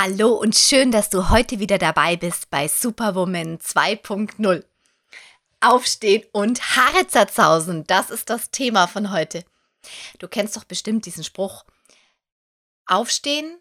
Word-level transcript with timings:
Hallo 0.00 0.28
und 0.34 0.54
schön, 0.54 0.92
dass 0.92 1.10
du 1.10 1.28
heute 1.28 1.58
wieder 1.58 1.76
dabei 1.76 2.14
bist 2.14 2.50
bei 2.50 2.68
Superwoman 2.68 3.58
2.0. 3.58 4.64
Aufstehen 5.58 6.22
und 6.30 6.76
Haare 6.76 7.08
zerzausen, 7.08 7.82
das 7.82 8.10
ist 8.10 8.30
das 8.30 8.52
Thema 8.52 8.86
von 8.86 9.10
heute. 9.10 9.44
Du 10.20 10.28
kennst 10.28 10.56
doch 10.56 10.62
bestimmt 10.62 11.04
diesen 11.04 11.24
Spruch. 11.24 11.64
Aufstehen, 12.86 13.58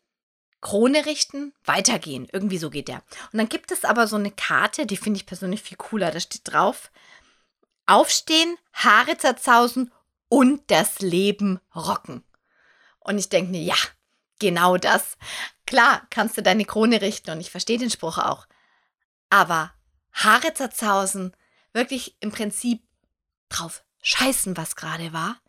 Krone 0.62 1.08
richten, 1.08 1.55
weitergehen. 1.66 2.27
Irgendwie 2.31 2.59
so 2.59 2.70
geht 2.70 2.90
der. 2.90 3.02
Und 3.34 3.40
dann 3.40 3.49
gibt 3.49 3.72
es 3.72 3.84
aber 3.84 4.05
so 4.05 4.16
eine 4.16 4.30
Karte, 4.30 4.85
die 4.85 4.98
finde 4.98 5.17
ich 5.17 5.26
persönlich 5.26 5.63
viel 5.63 5.77
cooler. 5.77 6.12
Da 6.12 6.20
steht 6.20 6.41
drauf: 6.44 6.91
Aufstehen, 7.88 8.58
Haare 8.73 9.17
zerzausen 9.17 9.91
und 10.30 10.62
das 10.70 10.99
Leben 10.99 11.59
rocken. 11.76 12.23
Und 12.99 13.17
ich 13.17 13.30
denke 13.30 13.49
mir, 13.49 13.63
ja, 13.63 13.76
genau 14.40 14.77
das. 14.77 15.18
Klar, 15.66 16.08
kannst 16.09 16.38
du 16.38 16.41
deine 16.41 16.66
Krone 16.66 17.02
richten 17.02 17.32
und 17.32 17.41
ich 17.41 17.52
verstehe 17.52 17.78
den 17.78 17.90
Spruch 17.90 18.18
auch. 18.18 18.48
Aber 19.30 19.73
Haare 20.14 20.54
zerzausen, 20.54 21.36
wirklich 21.73 22.16
im 22.20 22.32
Prinzip 22.32 22.81
drauf 23.50 23.84
scheißen, 24.02 24.58
was 24.58 24.76
gerade 24.76 25.14
war, 25.14 25.40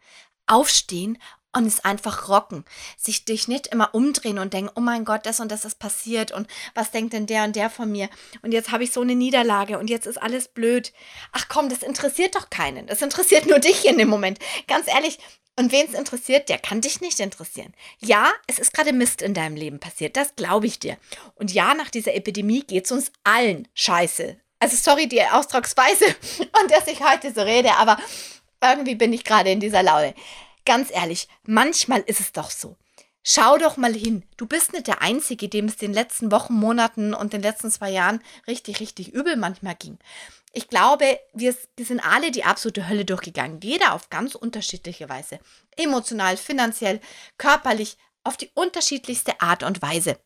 aufstehen 0.46 1.18
und 1.52 1.66
es 1.66 1.84
einfach 1.84 2.28
rocken. 2.28 2.64
Sich 2.96 3.24
dich 3.24 3.48
nicht 3.48 3.68
immer 3.68 3.94
umdrehen 3.94 4.38
und 4.38 4.52
denken, 4.52 4.70
oh 4.74 4.80
mein 4.80 5.04
Gott, 5.04 5.26
das 5.26 5.40
und 5.40 5.50
das 5.50 5.64
ist 5.64 5.78
passiert 5.78 6.32
und 6.32 6.48
was 6.74 6.90
denkt 6.90 7.12
denn 7.12 7.26
der 7.26 7.44
und 7.44 7.56
der 7.56 7.70
von 7.70 7.90
mir? 7.90 8.08
Und 8.42 8.52
jetzt 8.52 8.70
habe 8.70 8.84
ich 8.84 8.92
so 8.92 9.00
eine 9.00 9.14
Niederlage 9.14 9.78
und 9.78 9.88
jetzt 9.88 10.06
ist 10.06 10.20
alles 10.20 10.48
blöd. 10.48 10.92
Ach 11.32 11.46
komm, 11.48 11.68
das 11.68 11.82
interessiert 11.82 12.34
doch 12.34 12.50
keinen. 12.50 12.86
Das 12.86 13.02
interessiert 13.02 13.46
nur 13.46 13.58
dich 13.58 13.84
in 13.86 13.98
dem 13.98 14.08
Moment. 14.08 14.38
Ganz 14.66 14.88
ehrlich, 14.88 15.18
und 15.58 15.72
wen 15.72 15.86
es 15.86 15.94
interessiert, 15.94 16.48
der 16.48 16.58
kann 16.58 16.80
dich 16.80 17.00
nicht 17.00 17.18
interessieren. 17.18 17.74
Ja, 17.98 18.30
es 18.46 18.60
ist 18.60 18.72
gerade 18.72 18.92
Mist 18.92 19.22
in 19.22 19.34
deinem 19.34 19.56
Leben 19.56 19.80
passiert, 19.80 20.16
das 20.16 20.36
glaube 20.36 20.66
ich 20.66 20.78
dir. 20.78 20.96
Und 21.34 21.52
ja, 21.52 21.74
nach 21.74 21.90
dieser 21.90 22.14
Epidemie 22.14 22.62
geht 22.62 22.84
es 22.84 22.92
uns 22.92 23.12
allen 23.24 23.66
scheiße. 23.74 24.38
Also 24.60 24.76
sorry 24.76 25.08
die 25.08 25.22
Ausdrucksweise 25.22 26.04
und 26.62 26.70
dass 26.70 26.86
ich 26.86 27.00
heute 27.00 27.32
so 27.34 27.42
rede, 27.42 27.72
aber 27.74 27.98
irgendwie 28.62 28.94
bin 28.94 29.12
ich 29.12 29.24
gerade 29.24 29.50
in 29.50 29.60
dieser 29.60 29.82
Laune. 29.82 30.14
Ganz 30.64 30.90
ehrlich, 30.92 31.26
manchmal 31.44 32.00
ist 32.00 32.20
es 32.20 32.32
doch 32.32 32.50
so. 32.50 32.76
Schau 33.30 33.58
doch 33.58 33.76
mal 33.76 33.92
hin. 33.92 34.22
Du 34.38 34.46
bist 34.46 34.72
nicht 34.72 34.86
der 34.86 35.02
Einzige, 35.02 35.48
dem 35.48 35.66
es 35.66 35.76
den 35.76 35.92
letzten 35.92 36.32
Wochen, 36.32 36.54
Monaten 36.54 37.12
und 37.12 37.34
den 37.34 37.42
letzten 37.42 37.70
zwei 37.70 37.90
Jahren 37.90 38.22
richtig, 38.46 38.80
richtig 38.80 39.12
übel 39.12 39.36
manchmal 39.36 39.74
ging 39.74 39.98
ich 40.52 40.68
glaube, 40.68 41.20
wir, 41.32 41.54
sind 41.78 42.00
alle 42.00 42.30
die 42.30 42.44
absolute 42.44 42.88
Hölle 42.88 43.04
durchgegangen. 43.04 43.60
Jeder 43.62 43.92
auf 43.92 44.10
ganz 44.10 44.34
unterschiedliche 44.34 45.08
Weise. 45.08 45.38
Emotional, 45.76 46.36
finanziell, 46.36 47.00
körperlich, 47.36 47.96
auf 48.24 48.36
die 48.36 48.50
unterschiedlichste 48.54 49.40
Art 49.40 49.62
und 49.62 49.80
Weise. 49.82 50.18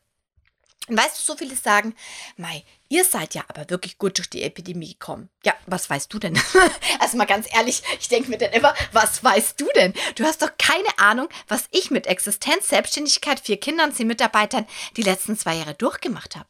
Und 0.89 0.97
weißt 0.97 1.17
du, 1.17 1.21
so 1.21 1.37
viele 1.37 1.55
sagen, 1.55 1.95
Mai, 2.35 2.65
ihr 2.89 3.05
seid 3.05 3.35
ja 3.35 3.43
aber 3.47 3.69
wirklich 3.69 3.97
gut 3.97 4.17
durch 4.17 4.29
die 4.29 4.43
Epidemie 4.43 4.93
gekommen. 4.93 5.29
Ja, 5.45 5.53
was 5.65 5.89
weißt 5.89 6.13
du 6.13 6.19
denn? 6.19 6.37
also 6.99 7.15
mal 7.15 7.25
ganz 7.25 7.47
ehrlich, 7.53 7.83
ich 7.99 8.09
denke 8.09 8.29
mir 8.29 8.37
dann 8.37 8.51
immer, 8.51 8.73
was 8.91 9.23
weißt 9.23 9.59
du 9.61 9.67
denn? 9.75 9.93
Du 10.15 10.25
hast 10.25 10.41
doch 10.41 10.51
keine 10.57 10.97
Ahnung, 10.97 11.29
was 11.47 11.65
ich 11.71 11.89
mit 11.89 12.07
Existenz, 12.07 12.67
Selbstständigkeit, 12.67 13.39
vier 13.39 13.57
Kindern, 13.57 13.93
zehn 13.93 14.07
Mitarbeitern 14.07 14.67
die 14.97 15.03
letzten 15.03 15.37
zwei 15.37 15.55
Jahre 15.55 15.73
durchgemacht 15.73 16.35
habe. 16.35 16.49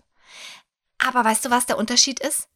Aber 0.97 1.23
weißt 1.23 1.45
du, 1.45 1.49
was 1.51 1.67
der 1.67 1.77
Unterschied 1.77 2.19
ist? 2.19 2.47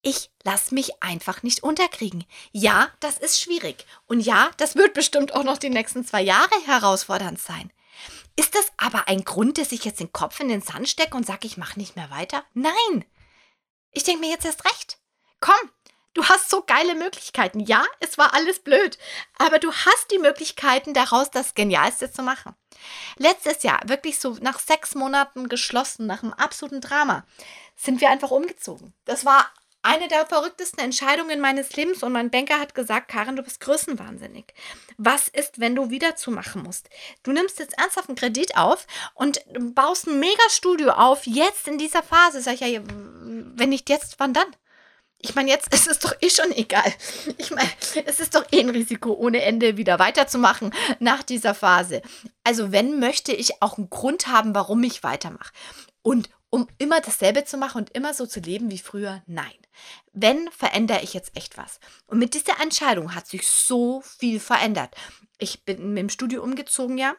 Ich 0.00 0.30
lass 0.42 0.70
mich 0.70 1.02
einfach 1.02 1.42
nicht 1.42 1.62
unterkriegen. 1.62 2.24
Ja, 2.52 2.90
das 3.00 3.18
ist 3.18 3.40
schwierig. 3.40 3.86
Und 4.06 4.20
ja, 4.20 4.50
das 4.58 4.76
wird 4.76 4.94
bestimmt 4.94 5.34
auch 5.34 5.44
noch 5.44 5.58
die 5.58 5.70
nächsten 5.70 6.04
zwei 6.06 6.22
Jahre 6.22 6.54
herausfordernd 6.66 7.40
sein. 7.40 7.72
Ist 8.36 8.54
das 8.54 8.66
aber 8.76 9.08
ein 9.08 9.24
Grund, 9.24 9.58
dass 9.58 9.72
ich 9.72 9.84
jetzt 9.84 10.00
den 10.00 10.12
Kopf 10.12 10.40
in 10.40 10.48
den 10.48 10.62
Sand 10.62 10.88
stecke 10.88 11.16
und 11.16 11.26
sage, 11.26 11.46
ich 11.46 11.56
mache 11.56 11.78
nicht 11.78 11.96
mehr 11.96 12.10
weiter? 12.10 12.44
Nein. 12.52 13.04
Ich 13.92 14.02
denke 14.02 14.20
mir 14.20 14.30
jetzt 14.30 14.44
erst 14.44 14.64
recht. 14.64 14.98
Komm, 15.40 15.70
du 16.14 16.24
hast 16.24 16.50
so 16.50 16.62
geile 16.62 16.96
Möglichkeiten. 16.96 17.60
Ja, 17.60 17.84
es 18.00 18.18
war 18.18 18.34
alles 18.34 18.58
blöd, 18.60 18.98
aber 19.38 19.58
du 19.58 19.72
hast 19.72 20.10
die 20.10 20.18
Möglichkeiten, 20.18 20.94
daraus 20.94 21.30
das 21.30 21.54
Genialste 21.54 22.10
zu 22.10 22.22
machen. 22.22 22.56
Letztes 23.16 23.62
Jahr, 23.62 23.80
wirklich 23.86 24.18
so 24.18 24.36
nach 24.40 24.58
sechs 24.58 24.94
Monaten 24.94 25.48
geschlossen, 25.48 26.06
nach 26.06 26.22
einem 26.22 26.32
absoluten 26.32 26.80
Drama, 26.80 27.24
sind 27.76 28.00
wir 28.00 28.10
einfach 28.10 28.32
umgezogen. 28.32 28.94
Das 29.04 29.24
war 29.24 29.48
eine 29.84 30.08
der 30.08 30.24
verrücktesten 30.24 30.82
Entscheidungen 30.82 31.40
meines 31.40 31.76
Lebens 31.76 32.02
und 32.02 32.12
mein 32.12 32.30
Banker 32.30 32.58
hat 32.58 32.74
gesagt, 32.74 33.08
Karin, 33.08 33.36
du 33.36 33.42
bist 33.42 33.60
größenwahnsinnig. 33.60 34.46
Was 34.96 35.28
ist, 35.28 35.60
wenn 35.60 35.76
du 35.76 35.90
wieder 35.90 36.16
zumachen 36.16 36.62
musst? 36.62 36.88
Du 37.22 37.32
nimmst 37.32 37.58
jetzt 37.58 37.76
ernsthaft 37.78 38.08
einen 38.08 38.16
Kredit 38.16 38.56
auf 38.56 38.86
und 39.14 39.40
baust 39.74 40.06
ein 40.06 40.20
Megastudio 40.20 40.90
auf, 40.92 41.26
jetzt 41.26 41.68
in 41.68 41.76
dieser 41.76 42.02
Phase. 42.02 42.40
Sag 42.40 42.54
ich 42.54 42.60
ja, 42.60 42.80
wenn 42.82 43.68
nicht 43.68 43.90
jetzt, 43.90 44.14
wann 44.18 44.32
dann? 44.32 44.46
Ich 45.18 45.34
meine, 45.34 45.50
jetzt 45.50 45.72
ist 45.72 45.86
es 45.86 45.98
doch 45.98 46.14
eh 46.20 46.30
schon 46.30 46.50
egal. 46.52 46.92
Ich 47.36 47.50
meine, 47.50 47.70
es 48.06 48.20
ist 48.20 48.34
doch 48.34 48.44
eh 48.52 48.60
ein 48.60 48.70
Risiko 48.70 49.12
ohne 49.12 49.42
Ende 49.42 49.76
wieder 49.76 49.98
weiterzumachen 49.98 50.74
nach 50.98 51.22
dieser 51.22 51.54
Phase. 51.54 52.02
Also 52.42 52.72
wenn 52.72 53.00
möchte 53.00 53.32
ich 53.32 53.62
auch 53.62 53.76
einen 53.76 53.90
Grund 53.90 54.28
haben, 54.28 54.54
warum 54.54 54.82
ich 54.82 55.02
weitermache. 55.02 55.52
Und 56.02 56.30
um 56.50 56.68
immer 56.78 57.00
dasselbe 57.00 57.44
zu 57.44 57.56
machen 57.56 57.82
und 57.82 57.90
immer 57.90 58.14
so 58.14 58.26
zu 58.26 58.40
leben 58.40 58.70
wie 58.70 58.78
früher? 58.78 59.22
Nein. 59.26 59.63
Wenn, 60.12 60.50
verändere 60.50 61.02
ich 61.02 61.14
jetzt 61.14 61.36
echt 61.36 61.56
was. 61.56 61.80
Und 62.06 62.18
mit 62.18 62.34
dieser 62.34 62.60
Entscheidung 62.60 63.14
hat 63.14 63.26
sich 63.26 63.46
so 63.48 64.00
viel 64.02 64.40
verändert. 64.40 64.94
Ich 65.38 65.64
bin 65.64 65.92
mit 65.92 65.98
dem 66.02 66.08
Studio 66.08 66.42
umgezogen, 66.42 66.98
ja. 66.98 67.14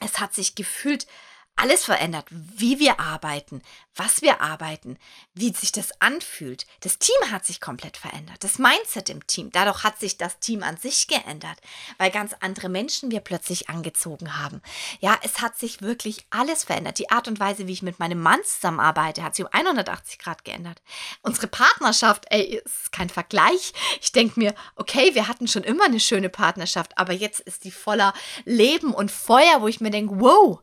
Es 0.00 0.18
hat 0.18 0.34
sich 0.34 0.54
gefühlt 0.54 1.06
alles 1.56 1.84
verändert, 1.84 2.26
wie 2.30 2.78
wir 2.78 3.00
arbeiten, 3.00 3.62
was 3.94 4.20
wir 4.20 4.42
arbeiten, 4.42 4.98
wie 5.34 5.52
sich 5.52 5.72
das 5.72 6.00
anfühlt. 6.02 6.66
Das 6.80 6.98
Team 6.98 7.16
hat 7.30 7.46
sich 7.46 7.60
komplett 7.62 7.96
verändert, 7.96 8.44
das 8.44 8.58
Mindset 8.58 9.08
im 9.08 9.26
Team. 9.26 9.50
Dadurch 9.52 9.82
hat 9.82 9.98
sich 9.98 10.18
das 10.18 10.38
Team 10.38 10.62
an 10.62 10.76
sich 10.76 11.08
geändert, 11.08 11.58
weil 11.96 12.10
ganz 12.10 12.34
andere 12.40 12.68
Menschen 12.68 13.10
wir 13.10 13.20
plötzlich 13.20 13.70
angezogen 13.70 14.38
haben. 14.38 14.60
Ja, 15.00 15.18
es 15.22 15.40
hat 15.40 15.58
sich 15.58 15.80
wirklich 15.80 16.26
alles 16.28 16.64
verändert. 16.64 16.98
Die 16.98 17.10
Art 17.10 17.26
und 17.26 17.40
Weise, 17.40 17.66
wie 17.66 17.72
ich 17.72 17.82
mit 17.82 17.98
meinem 17.98 18.20
Mann 18.20 18.40
zusammenarbeite, 18.44 19.22
hat 19.22 19.34
sich 19.34 19.44
um 19.44 19.50
180 19.52 20.18
Grad 20.18 20.44
geändert. 20.44 20.82
Unsere 21.22 21.46
Partnerschaft, 21.46 22.26
ey, 22.28 22.60
ist 22.64 22.92
kein 22.92 23.08
Vergleich. 23.08 23.72
Ich 24.02 24.12
denke 24.12 24.38
mir, 24.38 24.54
okay, 24.76 25.14
wir 25.14 25.26
hatten 25.26 25.48
schon 25.48 25.64
immer 25.64 25.84
eine 25.84 26.00
schöne 26.00 26.28
Partnerschaft, 26.28 26.98
aber 26.98 27.14
jetzt 27.14 27.40
ist 27.40 27.64
die 27.64 27.70
voller 27.70 28.12
Leben 28.44 28.92
und 28.92 29.10
Feuer, 29.10 29.62
wo 29.62 29.68
ich 29.68 29.80
mir 29.80 29.90
denke, 29.90 30.20
wow, 30.20 30.60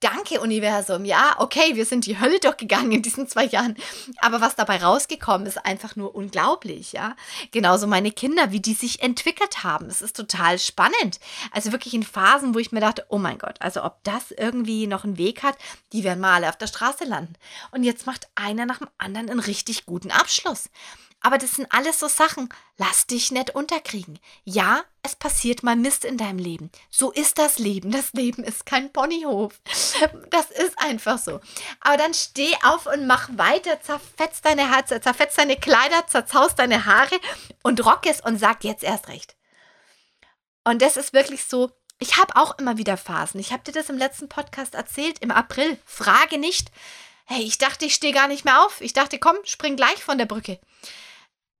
Danke, 0.00 0.42
Universum. 0.42 1.06
Ja, 1.06 1.36
okay, 1.38 1.74
wir 1.74 1.86
sind 1.86 2.04
die 2.04 2.20
Hölle 2.20 2.38
durchgegangen 2.38 2.92
in 2.92 3.00
diesen 3.00 3.28
zwei 3.28 3.46
Jahren. 3.46 3.76
Aber 4.18 4.42
was 4.42 4.54
dabei 4.54 4.82
rausgekommen 4.82 5.46
ist, 5.46 5.64
einfach 5.64 5.96
nur 5.96 6.14
unglaublich, 6.14 6.92
ja. 6.92 7.16
Genauso 7.50 7.86
meine 7.86 8.12
Kinder, 8.12 8.52
wie 8.52 8.60
die 8.60 8.74
sich 8.74 9.02
entwickelt 9.02 9.64
haben. 9.64 9.86
Es 9.86 10.02
ist 10.02 10.14
total 10.14 10.58
spannend. 10.58 11.18
Also 11.50 11.72
wirklich 11.72 11.94
in 11.94 12.02
Phasen, 12.02 12.54
wo 12.54 12.58
ich 12.58 12.72
mir 12.72 12.80
dachte, 12.80 13.06
oh 13.08 13.16
mein 13.16 13.38
Gott, 13.38 13.56
also 13.60 13.82
ob 13.84 14.04
das 14.04 14.32
irgendwie 14.32 14.86
noch 14.86 15.04
einen 15.04 15.16
Weg 15.16 15.42
hat, 15.42 15.56
die 15.94 16.04
werden 16.04 16.20
mal 16.20 16.34
alle 16.34 16.50
auf 16.50 16.58
der 16.58 16.66
Straße 16.66 17.04
landen. 17.04 17.32
Und 17.70 17.82
jetzt 17.82 18.06
macht 18.06 18.28
einer 18.34 18.66
nach 18.66 18.78
dem 18.78 18.88
anderen 18.98 19.30
einen 19.30 19.40
richtig 19.40 19.86
guten 19.86 20.10
Abschluss. 20.10 20.68
Aber 21.20 21.38
das 21.38 21.52
sind 21.52 21.72
alles 21.72 21.98
so 21.98 22.08
Sachen. 22.08 22.48
Lass 22.76 23.06
dich 23.06 23.32
nicht 23.32 23.54
unterkriegen. 23.54 24.18
Ja, 24.44 24.84
es 25.02 25.16
passiert 25.16 25.62
mal 25.62 25.74
Mist 25.74 26.04
in 26.04 26.18
deinem 26.18 26.38
Leben. 26.38 26.70
So 26.90 27.10
ist 27.10 27.38
das 27.38 27.58
Leben. 27.58 27.90
Das 27.90 28.12
Leben 28.12 28.44
ist 28.44 28.66
kein 28.66 28.92
Ponyhof. 28.92 29.60
Das 30.30 30.50
ist 30.50 30.78
einfach 30.78 31.18
so. 31.18 31.40
Aber 31.80 31.96
dann 31.96 32.14
steh 32.14 32.54
auf 32.62 32.86
und 32.86 33.06
mach 33.06 33.30
weiter. 33.36 33.80
Zerfetz 33.80 34.42
deine 34.42 34.70
Herze, 34.70 35.00
zerfetz 35.00 35.34
deine 35.36 35.56
Kleider, 35.56 36.06
zerzaust 36.06 36.58
deine 36.58 36.84
Haare 36.84 37.18
und 37.62 37.84
rock 37.84 38.06
es 38.06 38.20
und 38.20 38.38
sag 38.38 38.62
jetzt 38.62 38.84
erst 38.84 39.08
recht. 39.08 39.36
Und 40.64 40.82
das 40.82 40.96
ist 40.96 41.12
wirklich 41.12 41.44
so. 41.44 41.70
Ich 41.98 42.18
habe 42.18 42.36
auch 42.36 42.58
immer 42.58 42.76
wieder 42.76 42.96
Phasen. 42.96 43.40
Ich 43.40 43.52
habe 43.52 43.62
dir 43.62 43.72
das 43.72 43.88
im 43.88 43.96
letzten 43.96 44.28
Podcast 44.28 44.74
erzählt, 44.74 45.20
im 45.20 45.30
April. 45.30 45.78
Frage 45.86 46.38
nicht. 46.38 46.70
Hey, 47.26 47.42
ich 47.42 47.58
dachte, 47.58 47.84
ich 47.84 47.94
stehe 47.94 48.12
gar 48.12 48.28
nicht 48.28 48.44
mehr 48.44 48.64
auf. 48.64 48.80
Ich 48.80 48.92
dachte, 48.92 49.18
komm, 49.18 49.36
spring 49.44 49.76
gleich 49.76 50.02
von 50.02 50.18
der 50.18 50.26
Brücke 50.26 50.58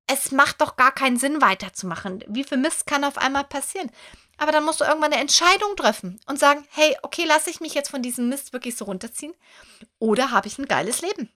es 0.06 0.30
macht 0.30 0.60
doch 0.60 0.76
gar 0.76 0.92
keinen 0.92 1.18
Sinn 1.18 1.40
weiterzumachen. 1.40 2.24
Wie 2.28 2.44
viel 2.44 2.58
Mist 2.58 2.86
kann 2.86 3.04
auf 3.04 3.18
einmal 3.18 3.44
passieren? 3.44 3.90
Aber 4.38 4.52
dann 4.52 4.64
musst 4.64 4.80
du 4.80 4.84
irgendwann 4.84 5.12
eine 5.12 5.20
Entscheidung 5.20 5.76
treffen 5.76 6.20
und 6.26 6.38
sagen, 6.38 6.64
hey, 6.70 6.96
okay, 7.02 7.24
lasse 7.24 7.50
ich 7.50 7.60
mich 7.60 7.74
jetzt 7.74 7.90
von 7.90 8.02
diesem 8.02 8.28
Mist 8.28 8.52
wirklich 8.52 8.76
so 8.76 8.84
runterziehen 8.84 9.34
oder 9.98 10.30
habe 10.30 10.46
ich 10.46 10.58
ein 10.58 10.66
geiles 10.66 11.00
Leben? 11.00 11.30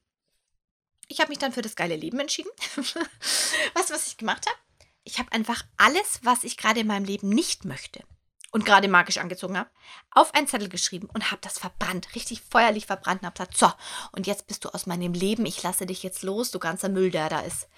Ich 1.08 1.20
habe 1.20 1.30
mich 1.30 1.38
dann 1.38 1.52
für 1.52 1.62
das 1.62 1.76
geile 1.76 1.96
Leben 1.96 2.20
entschieden. 2.20 2.50
weißt 2.76 3.90
du, 3.90 3.94
was 3.94 4.06
ich 4.06 4.18
gemacht 4.18 4.46
habe? 4.46 4.58
Ich 5.02 5.18
habe 5.18 5.32
einfach 5.32 5.64
alles, 5.76 6.20
was 6.22 6.44
ich 6.44 6.56
gerade 6.56 6.80
in 6.80 6.86
meinem 6.86 7.04
Leben 7.04 7.30
nicht 7.30 7.64
möchte, 7.64 8.04
und 8.50 8.64
gerade 8.64 8.88
magisch 8.88 9.18
angezogen 9.18 9.56
habe, 9.56 9.70
auf 10.10 10.34
einen 10.34 10.46
Zettel 10.46 10.68
geschrieben 10.68 11.08
und 11.12 11.30
habe 11.30 11.40
das 11.42 11.58
verbrannt, 11.58 12.14
richtig 12.14 12.42
feuerlich 12.42 12.86
verbrannt 12.86 13.22
und 13.22 13.26
habe 13.26 13.34
gesagt, 13.34 13.56
so, 13.56 13.70
und 14.12 14.26
jetzt 14.26 14.46
bist 14.46 14.64
du 14.64 14.70
aus 14.70 14.86
meinem 14.86 15.12
Leben, 15.12 15.46
ich 15.46 15.62
lasse 15.62 15.86
dich 15.86 16.02
jetzt 16.02 16.22
los, 16.22 16.50
du 16.50 16.58
ganzer 16.58 16.88
Müll, 16.88 17.10
der 17.10 17.28
da 17.28 17.40
ist. 17.40 17.68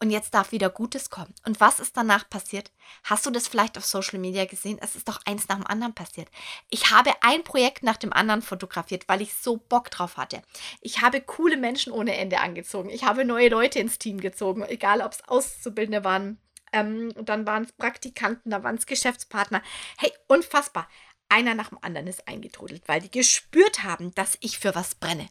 Und 0.00 0.10
jetzt 0.10 0.34
darf 0.34 0.52
wieder 0.52 0.70
Gutes 0.70 1.10
kommen. 1.10 1.34
Und 1.44 1.60
was 1.60 1.80
ist 1.80 1.96
danach 1.96 2.28
passiert? 2.28 2.70
Hast 3.04 3.26
du 3.26 3.30
das 3.30 3.48
vielleicht 3.48 3.76
auf 3.78 3.84
Social 3.84 4.18
Media 4.18 4.44
gesehen? 4.44 4.78
Es 4.80 4.94
ist 4.94 5.08
doch 5.08 5.20
eins 5.24 5.48
nach 5.48 5.56
dem 5.56 5.66
anderen 5.66 5.94
passiert. 5.94 6.28
Ich 6.70 6.90
habe 6.90 7.10
ein 7.22 7.42
Projekt 7.42 7.82
nach 7.82 7.96
dem 7.96 8.12
anderen 8.12 8.42
fotografiert, 8.42 9.08
weil 9.08 9.22
ich 9.22 9.34
so 9.34 9.56
Bock 9.56 9.90
drauf 9.90 10.16
hatte. 10.16 10.42
Ich 10.80 11.02
habe 11.02 11.20
coole 11.20 11.56
Menschen 11.56 11.92
ohne 11.92 12.16
Ende 12.16 12.40
angezogen. 12.40 12.90
Ich 12.90 13.04
habe 13.04 13.24
neue 13.24 13.48
Leute 13.48 13.80
ins 13.80 13.98
Team 13.98 14.20
gezogen, 14.20 14.62
egal 14.62 15.00
ob 15.00 15.12
es 15.12 15.28
Auszubildende 15.28 16.04
waren, 16.04 16.38
ähm, 16.72 17.12
und 17.16 17.28
dann 17.28 17.46
waren 17.46 17.64
es 17.64 17.72
Praktikanten, 17.72 18.50
da 18.50 18.62
waren 18.62 18.76
es 18.76 18.86
Geschäftspartner. 18.86 19.62
Hey, 19.98 20.12
unfassbar. 20.26 20.88
Einer 21.28 21.54
nach 21.54 21.70
dem 21.70 21.78
anderen 21.80 22.08
ist 22.08 22.28
eingetrudelt, 22.28 22.82
weil 22.86 23.00
die 23.00 23.10
gespürt 23.10 23.82
haben, 23.82 24.14
dass 24.14 24.36
ich 24.40 24.58
für 24.58 24.74
was 24.74 24.94
brenne. 24.94 25.28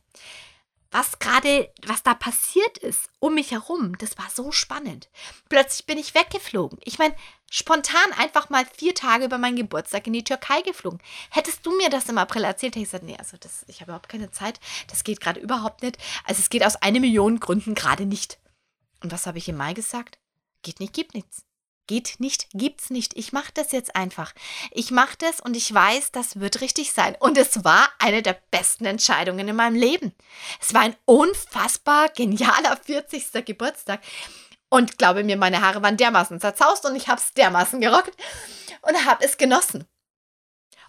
Was 0.94 1.20
gerade, 1.20 1.72
was 1.86 2.04
da 2.04 2.14
passiert 2.14 2.78
ist 2.80 3.10
um 3.20 3.36
mich 3.36 3.52
herum, 3.52 3.98
das 3.98 4.18
war 4.18 4.30
so 4.30 4.52
spannend. 4.52 5.10
Plötzlich 5.48 5.86
bin 5.86 5.98
ich 5.98 6.14
weggeflogen. 6.14 6.80
Ich 6.84 7.00
meine, 7.00 7.16
spontan 7.50 8.12
einfach 8.18 8.50
mal 8.50 8.66
vier 8.66 8.94
Tage 8.94 9.24
über 9.24 9.38
meinen 9.38 9.56
Geburtstag 9.56 10.06
in 10.08 10.14
die 10.14 10.26
Türkei 10.26 10.62
geflogen. 10.64 11.00
Hättest 11.30 11.66
du 11.66 11.78
mir 11.78 11.90
das 11.90 12.10
im 12.10 12.18
April 12.18 12.44
erzählt, 12.44 12.74
hätte 12.74 12.84
ich 12.84 12.92
gesagt, 12.92 13.06
nee, 13.06 13.16
also 13.18 13.38
das, 13.38 13.64
ich 13.68 13.80
habe 13.80 13.92
überhaupt 13.92 14.10
keine 14.10 14.32
Zeit. 14.32 14.60
Das 14.88 15.06
geht 15.06 15.22
gerade 15.22 15.40
überhaupt 15.40 15.82
nicht. 15.82 15.98
Also 16.26 16.42
es 16.42 16.50
geht 16.50 16.66
aus 16.66 16.76
einer 16.76 17.00
Million 17.00 17.40
Gründen 17.40 17.74
gerade 17.74 18.06
nicht. 18.06 18.38
Und 19.02 19.14
was 19.14 19.28
habe 19.28 19.38
ich 19.38 19.48
im 19.48 19.56
Mai 19.56 19.74
gesagt? 19.74 20.21
Geht 20.62 20.80
nicht, 20.80 20.94
gibt 20.94 21.13
nichts. 21.13 21.44
Geht 21.88 22.19
nicht, 22.19 22.48
gibt's 22.54 22.90
nicht. 22.90 23.18
Ich 23.18 23.34
mache 23.34 23.52
das 23.54 23.72
jetzt 23.72 23.96
einfach. 23.96 24.34
Ich 24.72 24.92
mache 24.92 25.18
das 25.18 25.40
und 25.42 25.58
ich 25.58 25.74
weiß, 25.74 26.12
das 26.12 26.40
wird 26.40 26.62
richtig 26.62 26.94
sein. 26.94 27.18
Und 27.19 27.38
es 27.38 27.66
war 27.66 27.90
eine 28.00 28.22
der 28.22 28.40
besten 28.52 28.86
Entscheidungen 28.86 29.48
in 29.48 29.56
meinem 29.56 29.75
Leben. 29.75 30.13
Es 30.62 30.74
war 30.74 30.81
ein 30.81 30.96
unfassbar 31.06 32.10
genialer 32.10 32.78
40. 32.78 33.46
Geburtstag. 33.46 34.02
Und 34.69 34.98
glaube 34.98 35.25
mir, 35.25 35.36
meine 35.36 35.62
Haare 35.62 35.81
waren 35.81 35.98
dermaßen 35.98 36.40
zerzaust 36.40 36.86
und 36.86 36.96
ich 36.96 37.10
habe 37.10 37.19
es 37.19 37.34
dermaßen 37.34 37.81
gerockt 37.81 38.16
und 38.84 39.06
habe 39.06 39.25
es 39.25 39.38
genossen. 39.38 39.86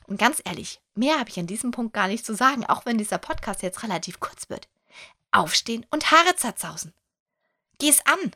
Und 0.06 0.18
ganz 0.18 0.40
ehrlich, 0.44 0.80
mehr 0.94 1.18
habe 1.18 1.30
ich 1.30 1.38
an 1.38 1.46
diesem 1.48 1.72
Punkt 1.72 1.94
gar 1.94 2.06
nicht 2.06 2.24
zu 2.24 2.34
sagen, 2.34 2.64
auch 2.66 2.86
wenn 2.86 2.98
dieser 2.98 3.18
Podcast 3.18 3.62
jetzt 3.62 3.82
relativ 3.82 4.20
kurz 4.20 4.48
wird. 4.50 4.68
Aufstehen 5.32 5.86
und 5.90 6.12
Haare 6.12 6.36
zerzausen. 6.36 6.94
Geh's 7.78 8.06
an. 8.06 8.32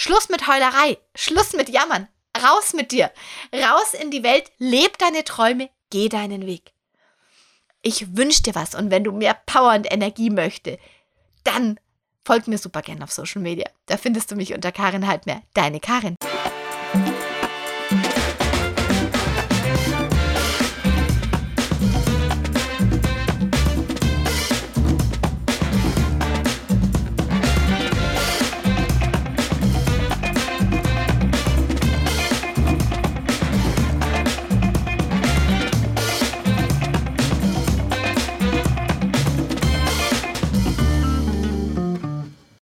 Schluss 0.00 0.28
mit 0.28 0.46
Heulerei, 0.46 0.96
Schluss 1.16 1.54
mit 1.54 1.68
Jammern, 1.70 2.06
raus 2.40 2.72
mit 2.72 2.92
dir, 2.92 3.10
raus 3.52 3.94
in 4.00 4.12
die 4.12 4.22
Welt, 4.22 4.44
leb 4.58 4.96
deine 4.98 5.24
Träume, 5.24 5.70
geh 5.90 6.08
deinen 6.08 6.46
Weg. 6.46 6.70
Ich 7.82 8.16
wünsche 8.16 8.44
dir 8.44 8.54
was. 8.54 8.76
Und 8.76 8.92
wenn 8.92 9.02
du 9.02 9.10
mehr 9.10 9.34
Power 9.34 9.74
und 9.74 9.92
Energie 9.92 10.30
möchtest, 10.30 10.78
dann 11.42 11.80
folg 12.24 12.46
mir 12.46 12.58
super 12.58 12.80
gerne 12.80 13.02
auf 13.02 13.10
Social 13.10 13.42
Media. 13.42 13.68
Da 13.86 13.96
findest 13.96 14.30
du 14.30 14.36
mich 14.36 14.54
unter 14.54 14.70
Karin 14.70 15.08
Halbmeer, 15.08 15.42
deine 15.54 15.80
Karin. 15.80 16.14